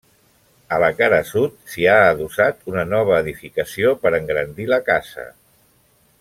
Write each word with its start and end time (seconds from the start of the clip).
A 0.77 0.77
la 0.83 0.87
cara 1.01 1.19
sud, 1.31 1.59
s'hi 1.73 1.85
ha 1.91 1.97
adossat 2.05 2.65
una 2.73 2.87
nova 2.95 3.21
edificació 3.27 3.93
per 4.07 4.17
engrandir 4.21 4.67
la 4.75 4.81
casa. 4.89 5.29